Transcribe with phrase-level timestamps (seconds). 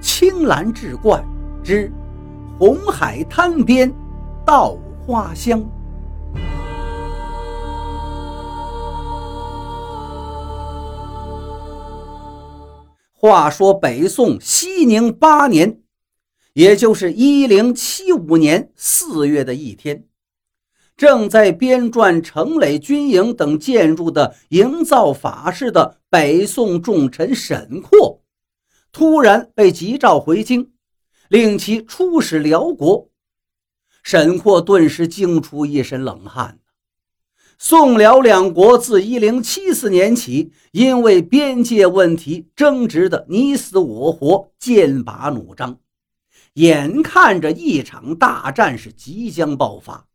[0.00, 1.22] 青蓝志怪
[1.62, 1.92] 之
[2.58, 3.92] 红海滩边
[4.46, 5.60] 稻花香。
[13.12, 15.80] 话说北宋熙宁八年，
[16.52, 20.04] 也就是一零七五年四月的一天，
[20.96, 28.17] 正在编撰城垒军营等建筑的营造法式的北宋重臣沈括，
[28.92, 30.72] 突然被急召回京，
[31.28, 33.10] 令其出使辽国。
[34.02, 36.58] 沈括顿时惊出一身冷汗。
[37.58, 45.80] 宋辽两国自一零七四年起，因为边界问题争执的你死我活，剑拔弩张，
[46.54, 50.06] 眼看着一场大战是即将爆发。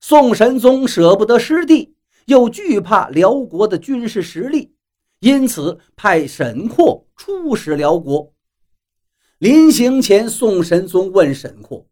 [0.00, 1.96] 宋神宗舍不得失地，
[2.26, 4.74] 又惧怕辽国的军事实力，
[5.20, 8.32] 因此派沈括出使辽国。
[9.38, 11.86] 临行前，宋神宗问沈括：“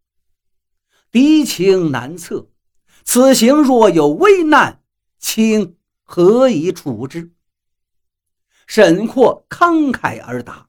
[1.10, 2.49] 敌情难测。”
[3.04, 4.82] 此行若有危难，
[5.21, 7.30] 卿何以处之？
[8.66, 10.69] 沈括慷慨而答：“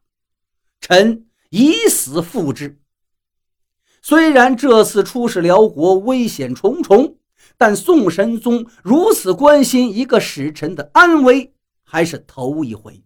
[0.79, 2.79] 臣以死赴之。”
[4.03, 7.17] 虽然这次出使辽国危险重重，
[7.57, 11.55] 但宋神宗如此关心一个使臣的安危，
[11.89, 13.01] 还是头一回。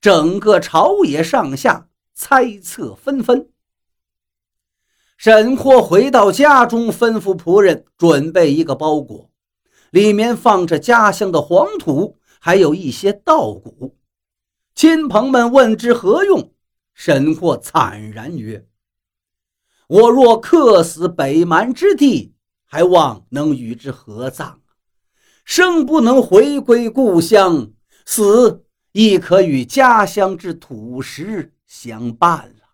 [0.00, 3.50] 整个朝野上下猜测纷纷。
[5.18, 9.30] 沈括回到家中，吩咐仆人准备一个包裹，
[9.90, 13.96] 里面放着家乡的黄土，还有一些稻谷。
[14.74, 16.52] 亲朋们问之何用，
[16.94, 18.68] 沈括惨然曰
[19.88, 22.34] ：“我若客死北蛮之地，
[22.64, 24.60] 还望能与之合葬；
[25.44, 27.72] 生不能回归故乡，
[28.10, 32.70] 死亦可与家乡之土石相伴了。”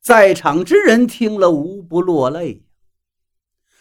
[0.00, 2.62] 在场之人听了，无不落泪。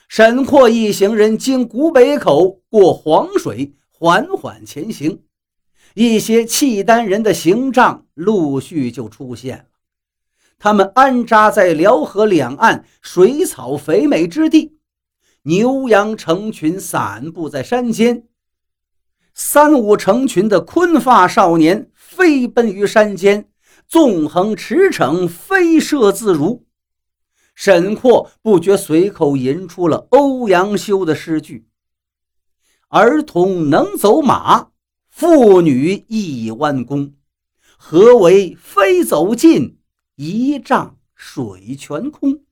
[0.08, 5.22] 沈括一行人经古北口，过黄水，缓缓前行。
[5.94, 9.66] 一些契丹人的行帐陆续就出现了。
[10.58, 14.80] 他们安扎在辽河两岸水草肥美之地，
[15.44, 18.28] 牛羊成群散布在山间，
[19.34, 23.50] 三五成群的昆发少年飞奔于山间。
[23.86, 26.66] 纵横驰骋，飞射自如。
[27.54, 31.68] 沈括不觉随口吟出了欧阳修的诗句
[32.90, 34.70] ：“儿童能走马，
[35.10, 37.14] 妇女亦弯弓。
[37.78, 39.78] 何为飞走尽，
[40.16, 42.44] 一丈水全空。”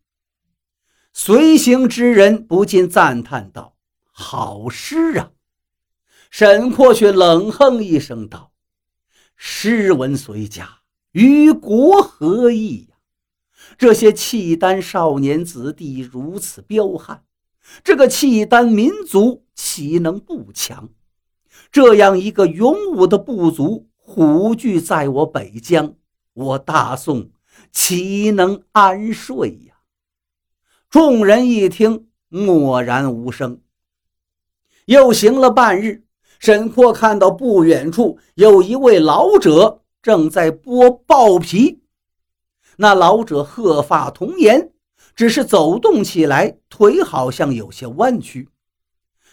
[1.13, 3.75] 随行之人不禁赞叹道
[4.11, 5.31] ：“好诗啊！”
[6.31, 8.53] 沈括却冷哼一声道
[9.35, 10.79] ：“诗文虽佳。”
[11.11, 12.95] 与国何异呀？
[13.77, 17.25] 这些契丹少年子弟如此彪悍，
[17.83, 20.89] 这个契丹民族岂能不强？
[21.69, 25.95] 这样一个勇武的部族虎踞在我北疆，
[26.33, 27.31] 我大宋
[27.73, 29.75] 岂能安睡呀？
[30.89, 33.59] 众人一听，默然无声。
[34.85, 36.05] 又行了半日，
[36.41, 39.77] 沈括看到不远处有一位老者。
[40.01, 41.83] 正在剥豹皮，
[42.77, 44.73] 那老者鹤发童颜，
[45.13, 48.49] 只是走动起来腿好像有些弯曲。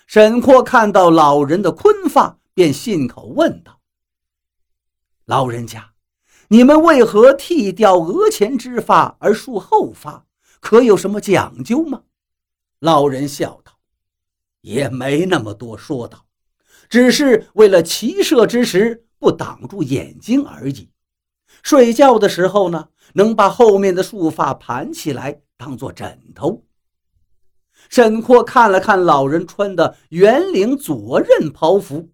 [0.06, 3.80] 沈括看到老人的坤发，便信口问道
[5.24, 5.92] ：“老人家，
[6.48, 10.26] 你们为何剃掉额前之发而束后发？
[10.60, 12.02] 可有什么讲究吗？”
[12.78, 13.72] 老人笑道
[14.60, 16.26] ：“也没那么多说道，
[16.88, 20.90] 只是为了骑射之时。”不挡住眼睛而已。
[21.64, 26.64] 睡觉的时候呢，能把后面的束发盘起来当做枕头。
[27.88, 32.10] 沈括看了看老人穿的圆领左衽袍服，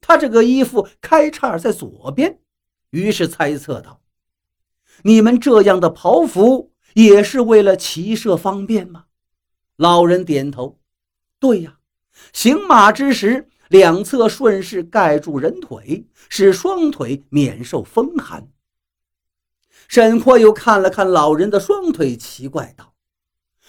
[0.00, 2.40] 他这个衣服开叉在左边，
[2.88, 4.00] 于是猜测道
[5.04, 9.04] ：“你们这样的袍服也是为了骑射方便吗？”
[9.76, 10.80] 老人点头
[11.38, 11.80] ：“对呀，
[12.32, 18.48] 行马之时。”两侧顺势盖住人腿，使双腿免受风寒。
[19.88, 22.94] 沈括又看了看老人的双腿，奇怪道：“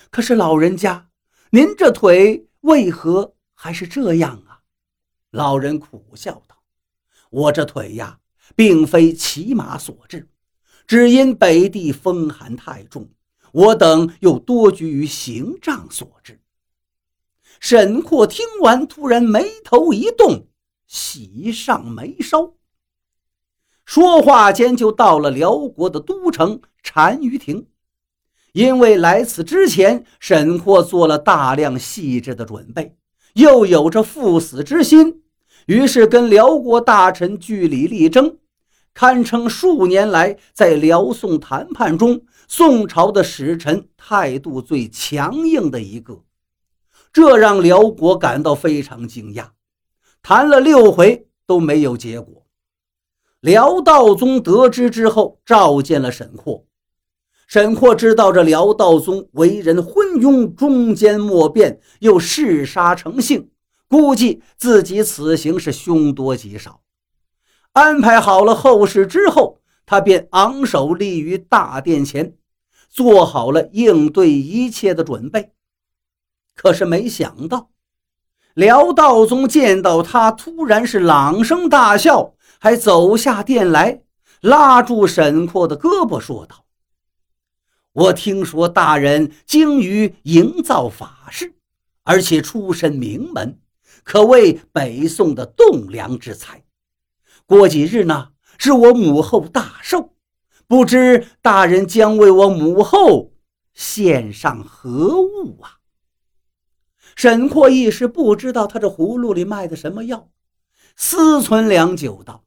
[0.10, 1.10] 可是老人家，
[1.52, 4.62] 您这腿为何还是这样啊？”
[5.32, 6.64] 老人苦笑道
[7.30, 8.20] ：“我这腿呀，
[8.56, 10.30] 并非骑马所致，
[10.88, 13.10] 只因北地风寒太重，
[13.52, 16.40] 我等又多居于行帐所致。”
[17.60, 20.48] 沈括听完，突然眉头一动，
[20.88, 22.54] 喜上眉梢。
[23.86, 27.68] 说话间就到了辽国的都城单于庭。
[28.54, 32.96] 因为来此之前，沈括做了大量细致的准备，
[33.34, 35.24] 又有着赴死之心，
[35.66, 38.38] 于是跟辽国大臣据理力争，
[38.94, 46.24] 堪称数年来在辽宋谈判中，宋朝的使臣态度最强硬的一个。
[47.16, 49.52] 这让辽国感到非常惊讶，
[50.22, 52.46] 谈了六回都没有结果。
[53.40, 56.66] 辽道宗得知之后，召见了沈括。
[57.48, 63.50] 沈括知道这辽道宗为人昏庸、忠奸莫辨，又嗜杀成性，
[63.88, 66.82] 估计自己此行是凶多吉少。
[67.72, 72.36] 安排好了后事之后，他便昂首立于大殿前，
[72.90, 75.54] 做好了应对一切的准备。
[76.56, 77.70] 可是没想到，
[78.54, 84.02] 辽道宗见到他，突然是朗声大笑，还走下殿来，
[84.42, 86.66] 拉住沈括的胳膊，说道。
[87.92, 91.56] 我听说大人精于营造法事，
[92.04, 93.60] 而且出身名门，
[94.04, 96.64] 可谓北宋的栋梁之才。
[97.46, 100.14] 过几日呢，是我母后大寿，
[100.68, 103.32] 不知大人将为我母后
[103.74, 105.78] 献上何物啊？
[107.16, 110.30] 沈括一时不知道他这葫芦里卖的什么药，
[110.96, 112.44] 思忖良久，道：“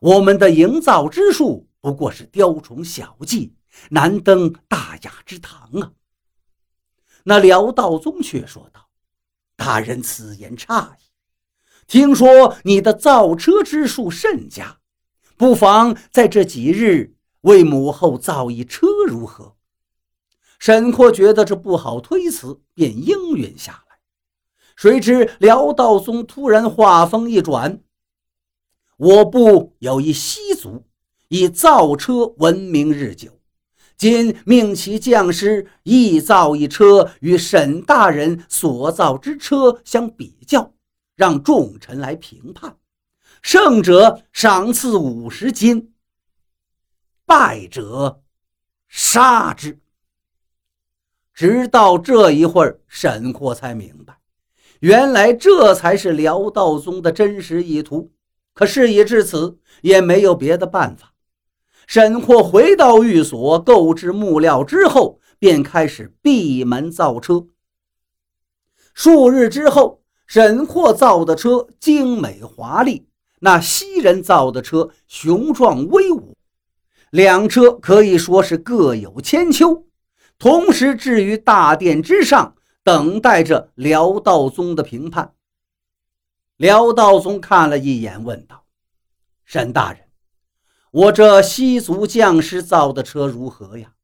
[0.00, 3.54] 我们的营造之术。”不过是雕虫小技，
[3.90, 5.92] 难登大雅之堂啊！
[7.24, 8.88] 那辽道宗却说道
[9.54, 11.04] ：“大人此言差矣。
[11.86, 14.78] 听说你的造车之术甚佳，
[15.36, 19.53] 不妨在这几日为母后造一车如何？”
[20.64, 23.98] 沈括觉得这不好推辞，便应允下来。
[24.74, 27.82] 谁知辽道宗突然话锋一转
[28.96, 30.86] ：“我部有一西族。”
[31.28, 33.40] 以造车闻名日久，
[33.98, 40.72] 今命其将士亦造一车，与沈大人所造之车相比较，
[41.14, 42.78] 让众臣来评判，
[43.42, 45.92] 胜者赏赐五十金，
[47.26, 48.22] 败者
[48.88, 49.78] 杀之。
[51.34, 54.18] 直到这一会儿，沈括才明白，
[54.78, 58.12] 原来这才是辽道宗的真实意图。
[58.54, 61.12] 可事已至此，也没有别的办法。
[61.88, 67.46] 沈括回到寓所，购置木料之后，便开始闭门造车。
[68.94, 73.08] 数日之后，沈括造的车精美华丽，
[73.40, 76.36] 那西人造的车雄壮威武，
[77.10, 79.83] 两车可以说是各有千秋，
[80.38, 85.34] 同时置于大殿之上，等待着辽道宗的评判。
[86.56, 88.64] 辽道宗看了一眼，问道
[89.44, 90.00] ：“沈大人。”
[90.92, 93.94] 我这西族将士造的车如何呀？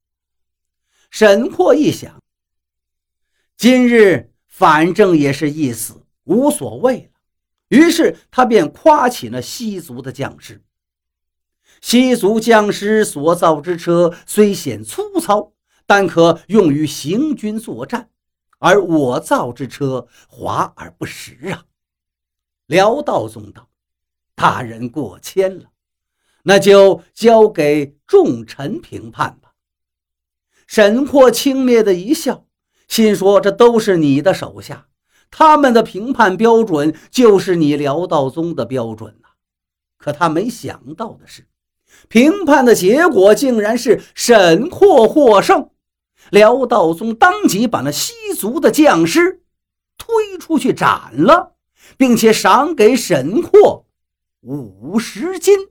[1.08, 2.20] 沈括一想，
[3.56, 7.20] 今日反正也是一死，无所谓了。
[7.68, 10.64] 于是他便夸起那西族的将士。
[11.80, 15.52] 西族将士所造之车虽显粗糙，
[15.90, 18.10] 但可用于行军作战，
[18.60, 21.64] 而我造之车华而不实啊！
[22.66, 23.68] 辽道宗道
[24.36, 25.64] ：“大人过谦了。”
[26.46, 29.54] 那就交给众臣评判吧。
[30.68, 32.46] 沈括轻蔑的一笑，
[32.86, 34.86] 心说：“这都是你的手下，
[35.28, 39.30] 他们的评判标准就是你辽道宗的标准呐。”
[39.98, 41.48] 可他没想到的是，
[42.06, 45.68] 评判的结果竟然是沈括获胜。
[46.30, 49.42] 辽道宗当即把那西族的将士
[49.98, 51.54] 推出去斩了，
[51.96, 53.86] 并且赏给沈括
[54.40, 55.69] 五十金。